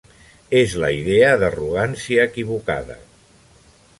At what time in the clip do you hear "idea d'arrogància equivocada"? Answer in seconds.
0.99-2.97